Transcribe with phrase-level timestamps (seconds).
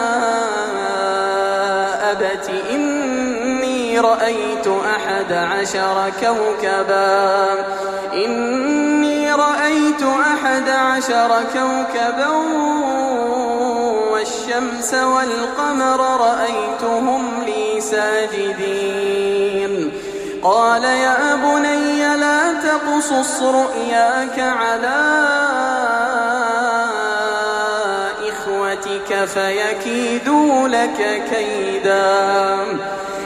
[4.01, 7.65] رأيت أحد عشر كوكبا.
[8.13, 12.27] إني رأيت أحد عشر كوكبا
[14.11, 19.31] والشمس والقمر رأيتهم لي ساجدين.
[20.43, 25.01] قال يا بني لا تقصص رؤياك على
[28.29, 32.57] إخوتك فيكيدوا لك كيدا.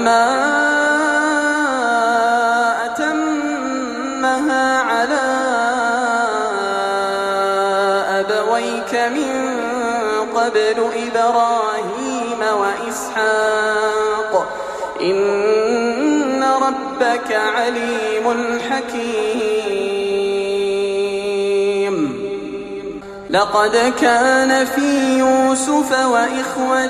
[0.00, 0.24] كما
[2.84, 5.26] أتمها على
[8.20, 9.34] أبويك من
[10.34, 14.32] قبل إبراهيم وإسحاق
[15.00, 18.26] إن ربك عليم
[18.70, 19.60] حكيم.
[23.30, 26.89] لقد كان في يوسف وإخوته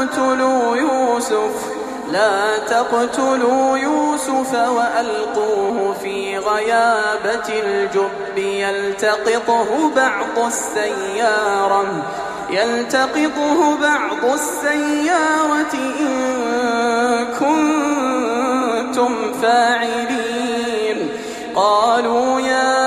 [0.00, 1.72] تقتلوا يوسف.
[2.12, 8.38] لا تقتلوا يوسف وألقوه في غيابة الجب.
[8.38, 11.84] يلتقطه بعض السيارة.
[12.50, 21.08] يلتقطه بعض السيارة إن كنتم فاعلين.
[21.54, 22.86] قالوا يا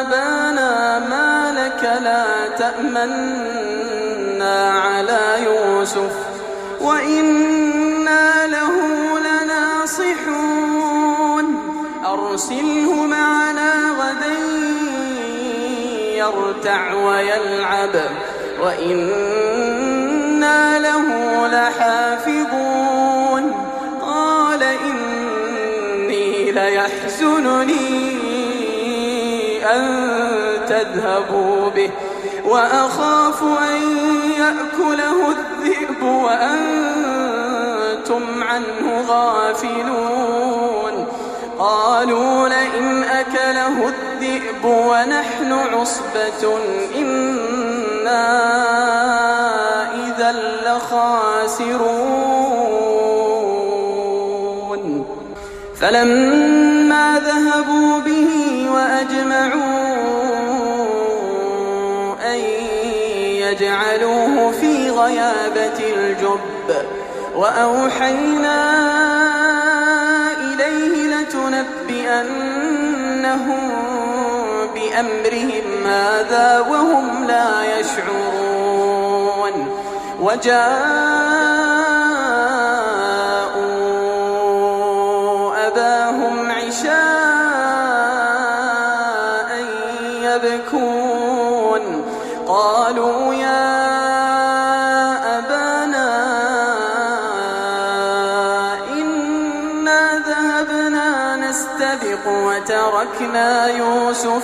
[0.00, 2.24] أبانا ما لك لا
[2.58, 3.53] تأمنا
[5.84, 6.16] يوسف
[6.80, 8.72] وإنا له
[9.18, 9.84] لناصحون.
[12.06, 14.36] أرسله معنا غدا
[16.16, 17.94] يرتع ويلعب.
[18.62, 19.98] وإنا
[20.78, 21.06] له
[21.46, 23.42] لحافظون.
[24.02, 28.14] قال إني ليحزنني
[29.66, 29.84] أن
[30.68, 31.90] تذهبوا به.
[32.44, 33.82] وأخاف أن
[34.38, 35.73] يأكله الذئب.
[36.04, 37.42] وأنتم
[38.42, 40.94] عنه غافلون.
[41.58, 46.58] قالوا لئن أكله الذئب ونحن عصبة
[46.96, 48.24] إنا
[49.94, 50.32] إذا
[50.66, 52.24] لخاسرون.
[55.80, 58.30] فلما ذهبوا به
[58.74, 59.84] وأجمعوا
[62.32, 62.38] أن
[63.44, 66.68] يجعلوه في غيابة الجب.
[67.36, 68.60] وأوحينا
[70.36, 72.44] إليه لتنبئنهم
[74.74, 79.52] بأمرهم هذا وهم لا يشعرون.
[80.20, 81.43] وجاءوا
[102.14, 104.42] نستبق وتركنا يوسف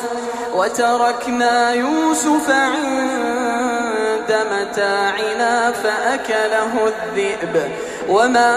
[0.54, 7.70] وتركنا يوسف عند متاعنا فأكله الذئب.
[8.08, 8.56] وما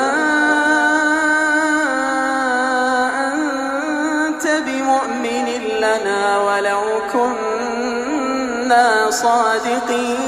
[3.33, 5.47] أنت بمؤمن
[5.79, 6.81] لنا ولو
[7.13, 10.23] كنا صادقين.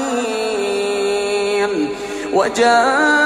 [2.32, 3.25] وجاءوا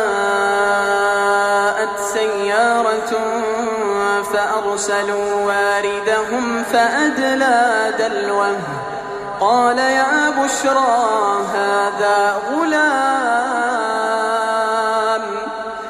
[4.81, 8.57] فأرسلوا واردهم فأدلى دلوه.
[9.39, 12.81] قال يا بشرى هذا غلام.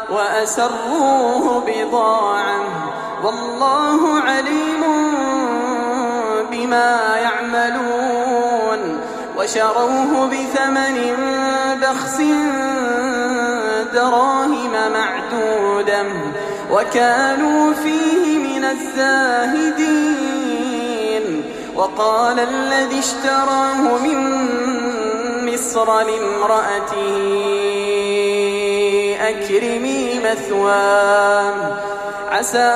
[0.10, 2.60] وأسروه بضاعة.
[3.24, 4.84] والله عليم
[6.52, 9.02] بما يعملون.
[9.38, 11.16] وشروه بثمن
[11.82, 12.18] بخس
[13.94, 16.06] دراهم معدودة
[16.72, 18.31] وكانوا فيه
[18.72, 20.32] الزاهدين.
[21.76, 24.18] وقال الذي اشتراه من
[25.54, 27.18] مصر لامرأته
[29.22, 31.54] أكرمي مثواه.
[32.32, 32.74] عسى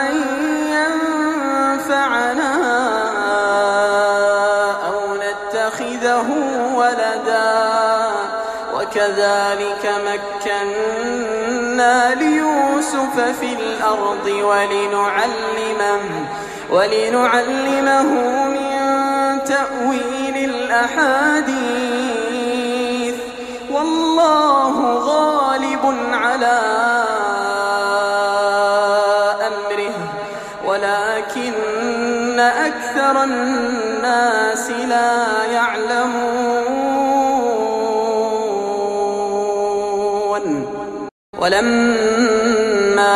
[0.00, 0.16] أن
[0.66, 2.52] ينفعنا
[4.86, 6.28] أو نتخذه
[6.74, 7.72] ولدا.
[8.74, 9.84] وكذلك
[12.92, 16.00] ليوسف في الأرض ولنعلمه
[16.70, 18.10] ولنعلمه
[18.44, 18.78] من
[19.44, 21.54] تأويل الأحاديث.
[23.70, 26.58] والله غالب على
[29.46, 29.94] أمره.
[30.66, 36.72] ولكن أكثر الناس لا يعلمون.
[41.38, 42.31] ولما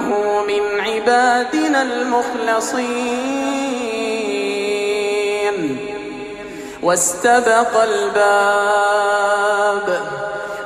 [0.00, 3.20] إنه من عبادنا المخلصين.
[6.82, 9.20] واستبق الباب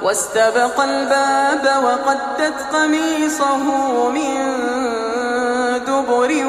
[0.02, 3.64] واستبق الباب وقدت قميصه
[4.10, 4.34] من
[5.86, 6.46] دبر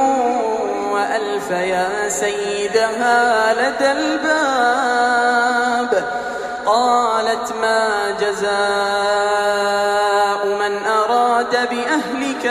[0.92, 4.25] وألف يا سيدها لدى الباب.
[6.65, 9.25] قالت ما جزاء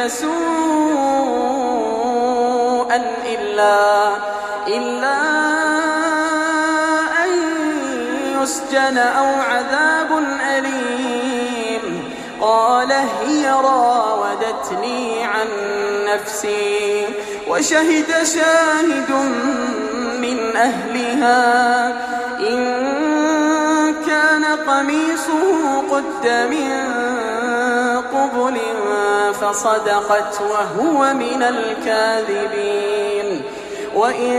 [0.09, 0.35] سوءا
[3.27, 4.09] إلا
[4.69, 5.21] إلا
[7.25, 7.31] أن
[8.43, 10.19] يسجن أو عذاب
[10.59, 12.15] أليم.
[12.41, 15.49] قال هي راودتني عن
[16.07, 17.07] نفسي
[17.49, 19.11] وشهد شاهد
[20.21, 21.87] من أهلها.
[22.41, 22.85] إن
[24.07, 27.04] كان قميصه قد من
[28.15, 28.57] قبل
[29.41, 33.29] فصدقت وهو من الكاذبين.
[33.95, 34.35] وإن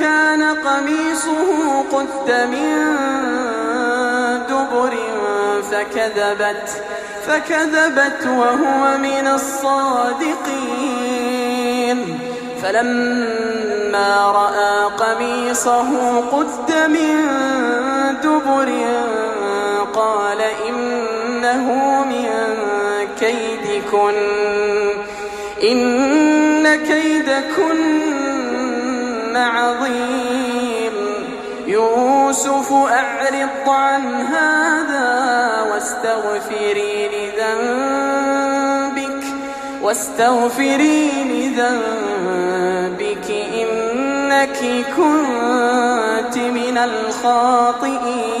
[0.00, 2.96] كان قميصه قد من
[4.48, 4.94] دبر
[5.70, 6.68] فكذبت
[7.26, 10.80] فكذبت وهو من الصادقين.
[12.62, 15.90] فلما رأى قميصه
[16.32, 17.16] قد من
[18.22, 18.68] دبر
[21.50, 22.28] إنه من
[23.20, 24.14] كيدكن
[25.62, 27.80] إن كيدكن
[29.36, 30.92] عظيم
[31.66, 38.50] يوسف أعرض عن هذا واستغفري لذنبك
[39.82, 42.50] واستغفري لذنبك
[43.30, 44.58] إنك
[44.96, 48.40] كنت من الخاطئين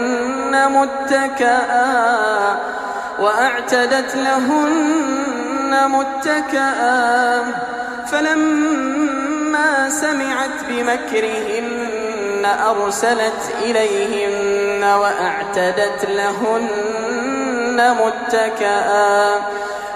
[0.55, 1.91] متكئا
[3.19, 7.43] وأعتدت لهن متكئا
[8.07, 19.35] فلما سمعت بمكرهن أرسلت إليهن وأعتدت لهن متكئا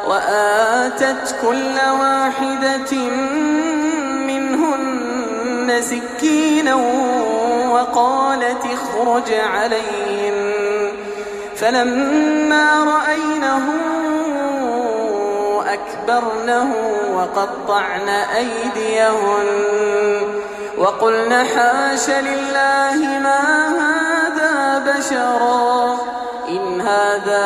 [0.07, 2.91] وآتت كل واحدة
[5.81, 6.75] سكينا
[7.71, 10.51] وقالت اخرج عليهم.
[11.55, 13.69] فلما رأينه
[15.73, 16.75] أكبرنه
[17.15, 19.45] وقطعن أيديهن
[20.77, 25.97] وقلن حاش لله ما هذا بشرا
[26.49, 27.45] إن هذا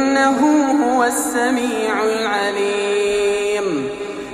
[0.11, 0.41] إنه
[0.83, 3.89] هو السميع العليم.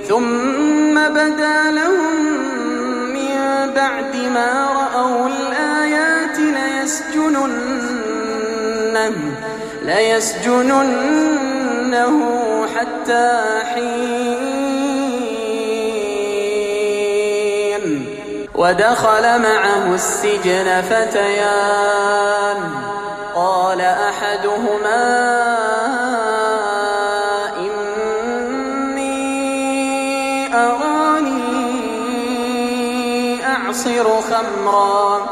[0.08, 2.26] ثم بدا لهم
[3.12, 3.36] من
[3.76, 7.46] بعد ما رأوا الآيات ليسجننه,
[9.82, 10.96] ليسجننه
[12.76, 13.28] حتى
[13.74, 14.98] حين.
[18.54, 22.87] ودخل معه السجن فتيان.
[23.38, 25.06] قال أحدهما
[28.88, 29.34] إني
[30.54, 31.46] أراني
[33.46, 35.26] أعصر خمرا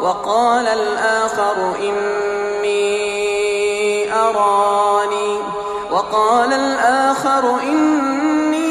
[0.00, 2.88] وقال الآخر إني
[4.14, 5.38] أراني
[5.90, 8.68] وقال الآخر إني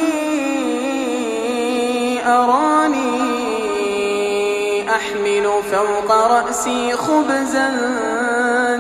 [2.28, 3.18] أراني
[4.90, 8.17] أحمل فوق رأسي خبزا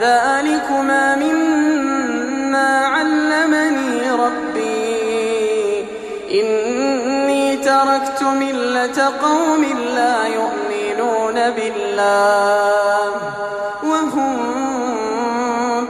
[0.00, 5.86] ذلكما مما علمني ربي.
[6.30, 9.64] إني تركت ملة قوم
[9.96, 13.10] لا يؤمنون بالله
[13.82, 14.36] وهم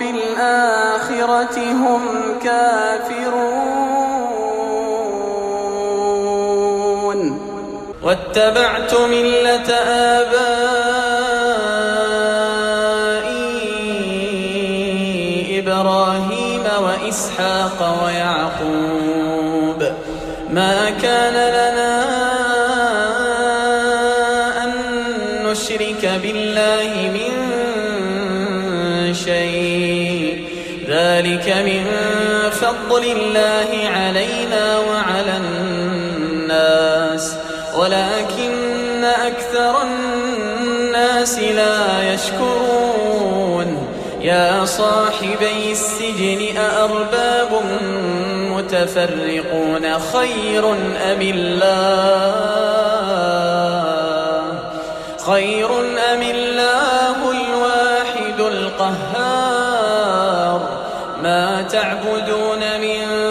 [0.01, 2.03] بالآخرة هم
[2.45, 3.79] كافرون.
[8.03, 10.48] واتبعت ملة آبائي
[32.89, 37.35] فضل الله علينا وعلى الناس
[37.77, 43.89] ولكن أكثر الناس لا يشكرون.
[44.21, 47.63] يا صاحبي السجن أأرباب
[48.57, 50.73] متفرقون خير
[51.13, 52.49] أم الله؟
[55.27, 55.69] خير
[56.13, 56.98] أم الله؟
[61.63, 63.28] تعبدون من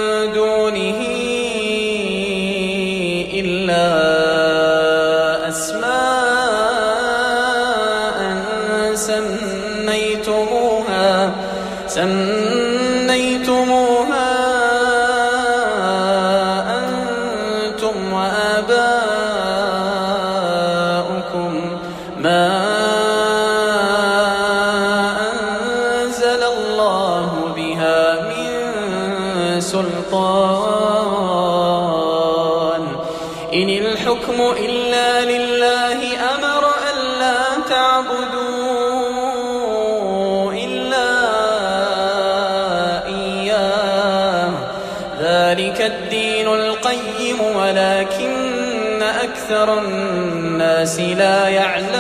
[49.68, 51.98] أكثر الناس لا يعلمون.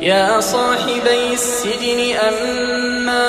[0.00, 3.26] يا صاحبي السجن أما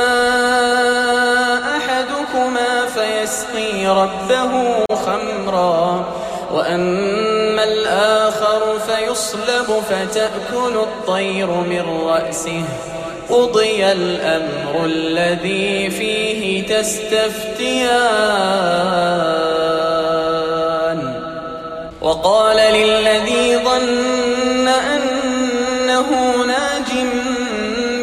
[1.77, 6.06] أحدكما فيسقي ربه خمرا
[6.54, 12.63] وأما الآخر فيصلب فتأكل الطير من رأسه.
[13.30, 18.01] قضي الأمر الذي فيه تستفتيان.
[22.12, 26.10] وقال للذي ظن أنه
[26.47, 26.91] ناج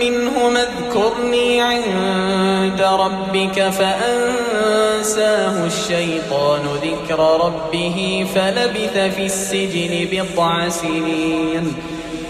[0.00, 11.74] منه اذكرني عند ربك فأنساه الشيطان ذكر ربه فلبث في السجن بضع سنين.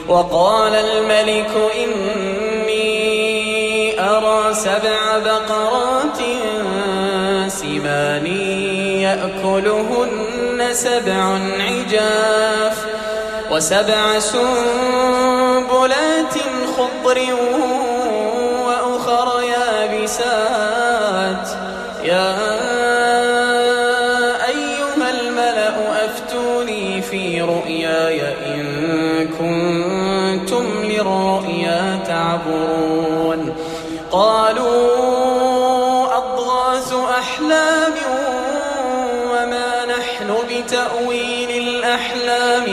[0.08, 1.50] وقال الملك
[1.84, 2.80] إني
[4.00, 6.18] أرى سبع بقرات
[7.48, 8.26] سمان
[9.06, 10.37] يأكلهن
[10.72, 12.86] سبع عجاف
[13.50, 15.18] وسبع سنبلات
[16.76, 17.18] خضر
[18.66, 20.28] وأخر يابسات.
[22.04, 22.57] يا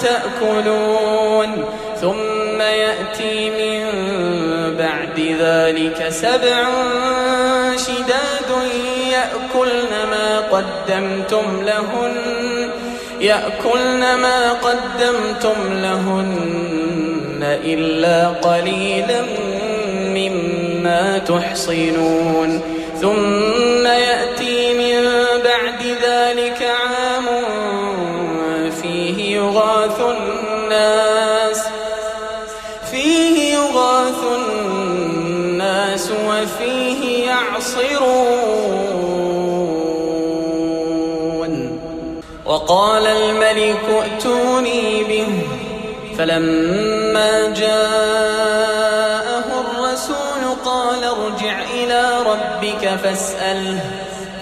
[0.00, 1.64] تأكلون
[2.00, 3.86] ثم يأتي من
[4.78, 6.64] بعد ذلك سبع
[7.76, 8.50] شداد
[9.10, 12.16] يأكلن ما قدمتم لهن
[13.20, 19.22] يأكلن ما قدمتم لهن إلا قليلا
[20.14, 22.60] مما تحصنون
[23.00, 24.35] ثم يأتي
[42.46, 45.26] وقال الملك ائتوني به.
[46.18, 53.80] فلما جاءه الرسول قال ارجع إلى ربك فاسأله.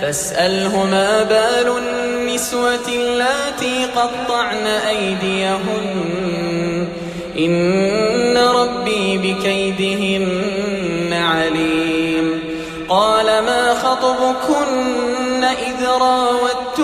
[0.02, 6.88] فاسأله ما بال النسوة اللاتي قطعن أيديهن.
[7.38, 12.40] إن ربي بكيدهن عليم.
[12.88, 16.84] قال ما خطبكن إذ راوتن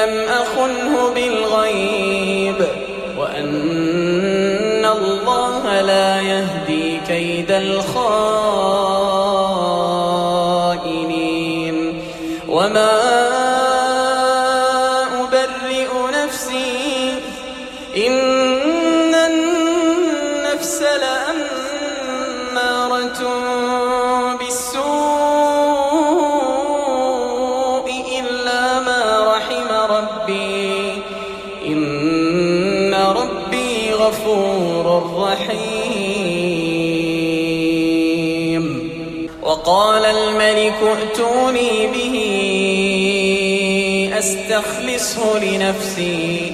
[0.00, 2.56] لم أخنه بالغيب
[3.18, 8.00] وأن الله لا يهدي كيد الخائنين
[12.48, 13.00] وما
[15.20, 15.88] أبرئ
[16.24, 17.14] نفسي
[17.96, 18.29] إن
[35.16, 36.10] رحيم
[39.42, 42.16] وقال الملك ائتوني به
[44.18, 46.52] أستخلصه لنفسي.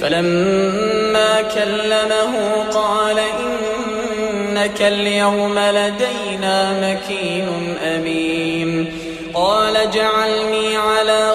[0.00, 7.48] فلما كلمه قال إنك اليوم لدينا مكين
[7.82, 8.92] أمين.
[9.34, 11.34] قال اجعلني على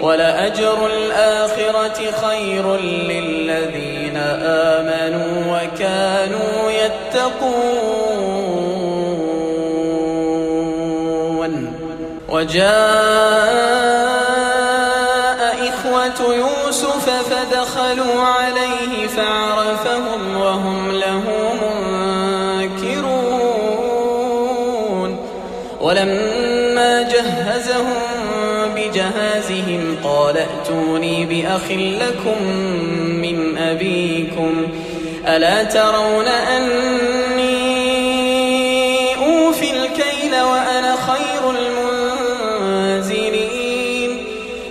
[0.00, 8.40] ولأجر الآخرة خير للذين آمنوا وكانوا يتقون.
[12.28, 13.80] وجاء
[15.68, 19.89] إخوة يوسف فدخلوا عليه فعرفهم
[31.42, 32.42] بأخ لكم
[33.22, 34.66] من أبيكم
[35.26, 37.50] ألا ترون أني
[39.16, 41.50] أوفي الكيل وأنا خير
[42.90, 44.24] المنزلين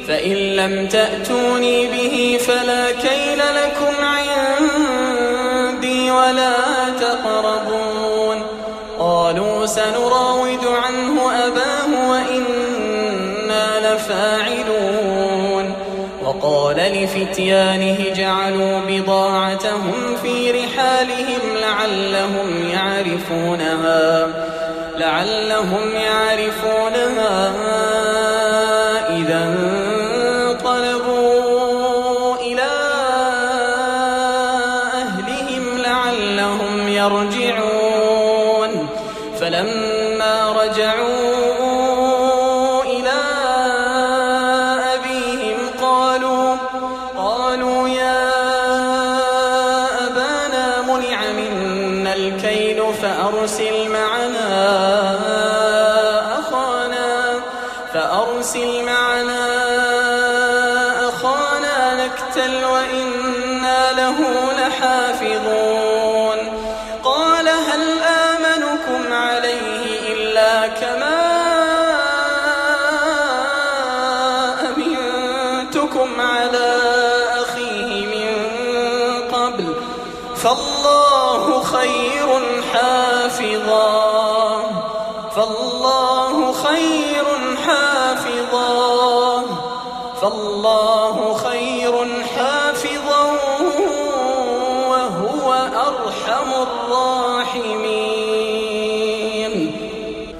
[0.08, 6.54] فإن لم تأتوني به فلا كيل لكم عندي ولا
[7.00, 8.42] تقربون
[9.00, 10.49] قالوا سنراود
[16.70, 24.28] وقال لفتيانه جعلوا بضاعتهم في رحالهم لعلهم يعرفونها
[24.98, 27.54] لعلهم يعرفونها.
[53.02, 54.50] فأرسل معنا
[56.40, 57.42] أخانا
[57.94, 58.99] فأرسل معنا
[83.39, 84.62] حافظا.
[85.36, 87.25] فالله خير
[87.65, 89.43] حافظا.
[90.21, 93.32] فالله خير حافظا
[94.89, 97.89] وهو أرحم الراحمين.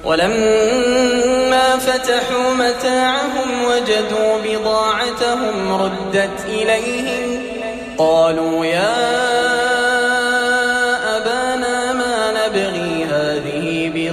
[0.06, 7.44] ولما فتحوا متاعهم وجدوا بضاعتهم ردت إليهم
[7.98, 9.39] قالوا يا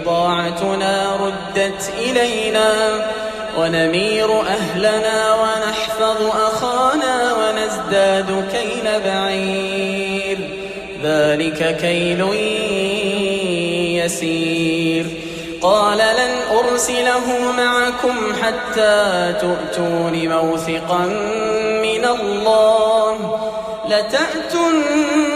[0.07, 2.73] هذه بضاعتنا ردت إلينا
[3.59, 10.39] ونمير أهلنا ونحفظ أخانا ونزداد كيل بعير.
[11.03, 12.21] ذلك كيل
[14.05, 15.07] يسير.
[15.63, 21.07] قال لن أرسله معكم حتى تؤتون موثقا
[21.83, 23.39] من الله.
[23.89, 25.36] لتأتنني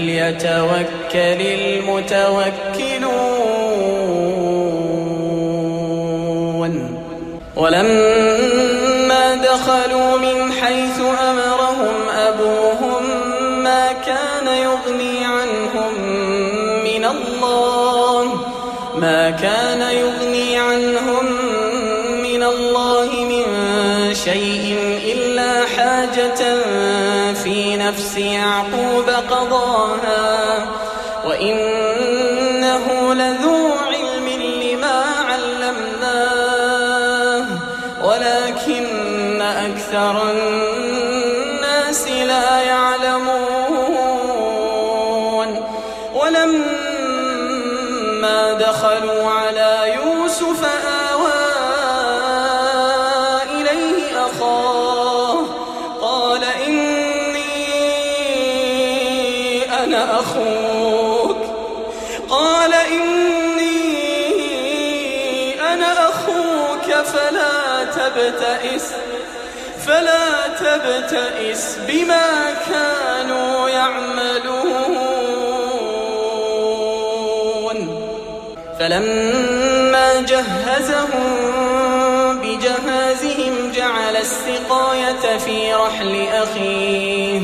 [0.11, 2.31] فليتوكل المتوكلون.
[7.55, 13.03] ولما دخلوا من حيث أمرهم أبوهم
[13.63, 15.93] ما كان يغني عنهم
[16.83, 18.33] من الله
[18.95, 21.25] ما كان يغني عنهم
[22.23, 23.45] من الله من
[24.13, 26.55] شيء إلا حاجة
[27.91, 30.65] نفس يعقوب قضاها
[31.25, 34.27] وإنه لذو علم
[34.63, 36.81] لما علمناه
[38.03, 40.60] ولكن أكثر الناس
[69.85, 75.01] فلا تبتئس بما كانوا يعملون.
[78.79, 81.51] فلما جهزهم
[82.41, 87.41] بجهازهم جعل السقاية في رحل أخيه.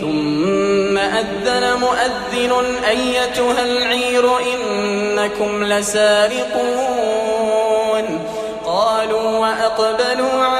[0.00, 2.52] ثم أذن مؤذن
[2.88, 7.10] أيتها العير إنكم لسارقون.
[8.64, 10.59] قالوا وأقبلوا عليهم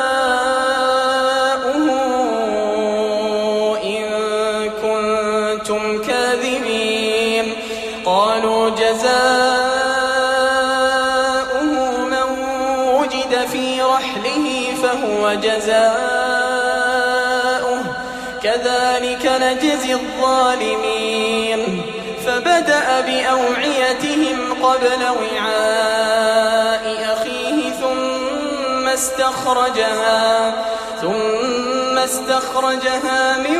[18.61, 21.81] كذلك نجزي الظالمين.
[22.25, 30.53] فبدأ بأوعيتهم قبل وعاء أخيه ثم استخرجها
[31.01, 33.59] ثم استخرجها من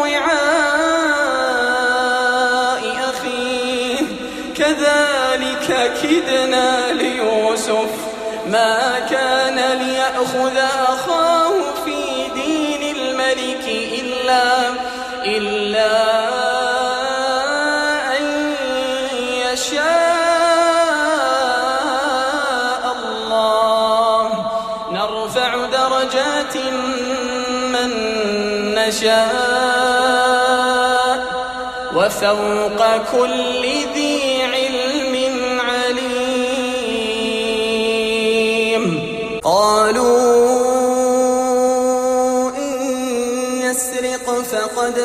[0.00, 0.44] وعاء
[3.10, 3.98] أخيه.
[4.56, 7.90] كذلك كدنا ليوسف
[8.46, 10.56] ما كان ليأخذ
[10.88, 11.23] أخاه
[14.24, 14.74] إلا
[15.24, 15.92] إلا
[18.16, 18.24] أن
[19.52, 20.04] يشاء
[22.96, 24.24] الله.
[24.92, 26.56] نرفع درجات
[27.74, 27.90] من
[28.74, 30.24] نشاء
[31.94, 32.80] وفوق
[33.12, 33.64] كل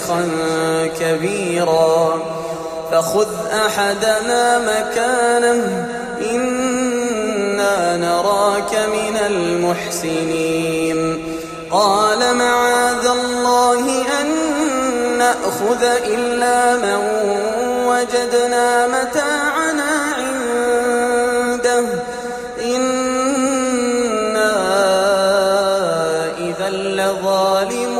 [0.00, 0.28] شيخا
[1.00, 2.22] كبيرا.
[2.92, 3.28] فخذ
[3.66, 5.88] أحدنا مكانه
[6.30, 11.00] إنا نراك من المحسنين.
[11.70, 14.28] قال معاذ الله أن
[15.18, 17.00] نأخذ إلا من
[17.86, 21.84] وجدنا متاعنا عنده.
[22.64, 24.52] إنا
[26.38, 27.99] إذا لظالمون.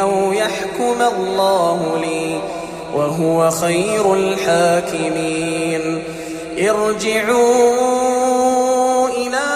[0.00, 2.40] أو يحكم الله لي
[2.94, 6.04] وهو خير الحاكمين.
[6.58, 7.88] ارجعوا
[9.08, 9.55] إلى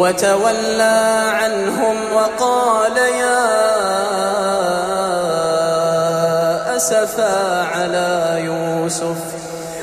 [0.00, 0.98] وتولى
[1.40, 3.46] عنهم وقال يا
[6.76, 7.36] أسفا
[7.74, 8.08] على
[8.48, 9.20] يوسف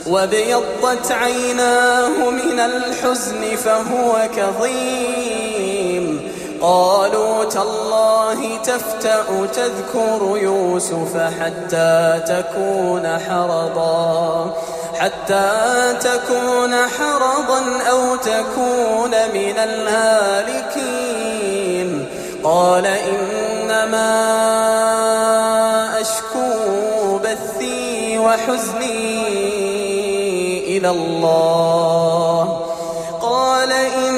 [0.07, 5.56] وابيضت عيناه من الحزن فهو كظيم.
[6.61, 14.53] قالوا تالله تفتأ تذكر يوسف حتى تكون حرضا
[14.99, 15.51] حتى
[16.01, 21.07] تكون حرضا أو تكون من الهالكين.
[22.43, 24.13] قال إنما
[26.01, 29.27] أشكو بثي وحزني
[30.77, 32.61] إلى الله.
[33.21, 34.17] قال إنما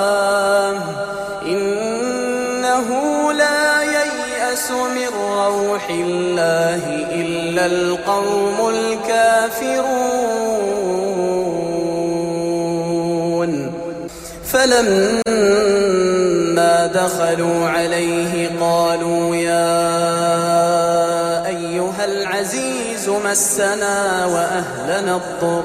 [6.41, 6.83] الله
[7.13, 9.91] إلا القوم الكافرون.
[14.45, 15.15] فلما
[16.87, 19.81] دخلوا عليه قالوا يا
[21.47, 25.63] أيها العزيز مسنا وأهلنا الضر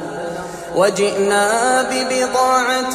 [0.77, 2.95] وجئنا ببضاعة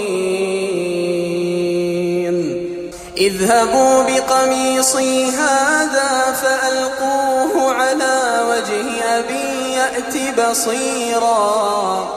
[3.21, 12.07] اذهبوا بقميصي هذا فألقوه على وجه أبي يأت بصيرا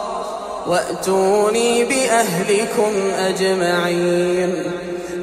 [0.67, 4.73] وأتوني بأهلكم أجمعين.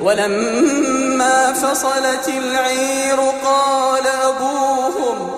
[0.01, 5.31] ولما فصلت العير قال أبوهم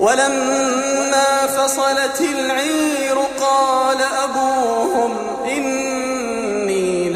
[0.00, 5.89] ولما فصلت العير قال أبوهم إني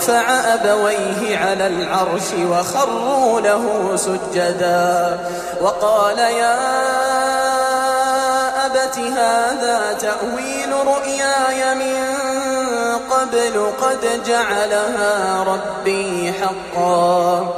[0.00, 5.18] ورفع أبويه على العرش وخروا له سجدا.
[5.60, 6.56] وقال يا
[8.66, 11.96] أبت هذا تأويل رؤياي من
[13.10, 17.54] قبل قد جعلها ربي حقا.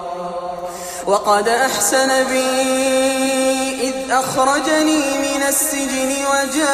[1.07, 2.51] وقد أحسن بي
[3.81, 6.73] إذ أخرجني من السجن وجاء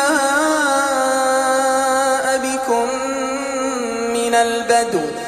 [2.38, 2.88] بكم
[4.12, 5.27] من البدو.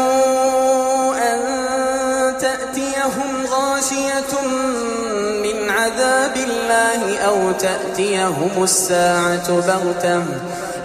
[7.27, 10.23] أو تأتيهم الساعة بغتة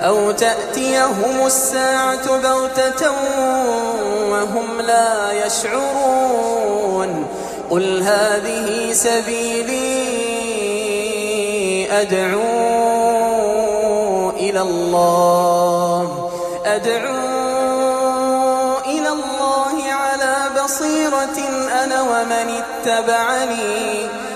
[0.00, 3.10] أو تأتيهم الساعة بغتة
[4.30, 7.26] وهم لا يشعرون
[7.70, 10.06] قل هذه سبيلي
[12.00, 12.46] أدعو
[14.30, 16.30] إلى الله
[16.64, 17.16] أدعو
[18.86, 21.38] إلى الله على بصيرة
[21.84, 24.06] أنا ومن اتبعني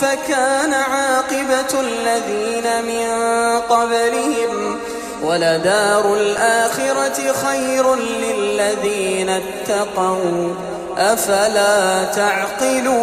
[0.00, 3.08] كيف كان عاقبة الذين من
[3.60, 4.78] قبلهم
[5.24, 10.54] ولدار الآخرة خير للذين اتقوا
[10.98, 13.00] أفلا تعقلون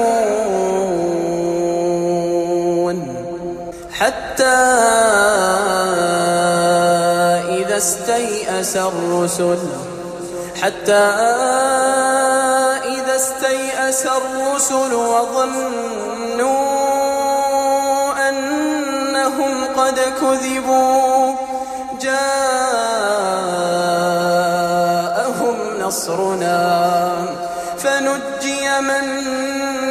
[3.92, 4.44] حتى
[7.50, 9.60] إذا استيأس الرسل
[10.62, 11.08] حتى
[12.86, 16.67] إذا استيأس الرسل وظنوا
[20.22, 21.36] كذبوا.
[22.02, 22.18] جاءهم
[25.82, 27.12] نصرنا
[27.78, 29.06] فنجي من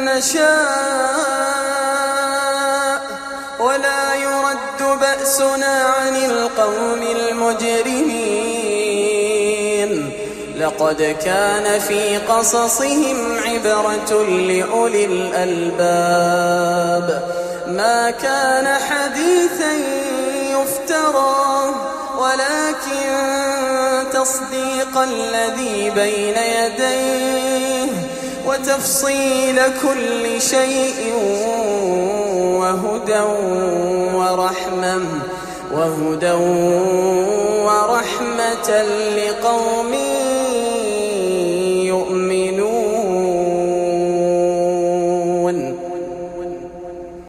[0.05, 0.87] نشاء.
[3.59, 8.37] ولا يرد بأسنا عن القوم المجرمين.
[10.59, 16.47] لقد كان في قصصهم عبرة لأولي الألباب.
[17.67, 19.73] ما كان حديثا
[24.27, 27.91] تصديق الذي بين يديه
[28.47, 31.13] وتفصيل كل شيء
[32.59, 33.19] وهدى
[34.13, 35.01] ورحمة
[35.71, 36.31] وهدى
[37.67, 38.69] ورحمة
[39.17, 39.93] لقوم